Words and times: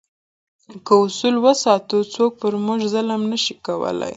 که 0.85 0.93
اصول 1.05 1.35
وساتو، 1.45 1.97
څوک 2.13 2.31
پر 2.41 2.53
موږ 2.65 2.79
ظلم 2.93 3.21
نه 3.31 3.37
شي 3.43 3.53
کولای. 3.65 4.09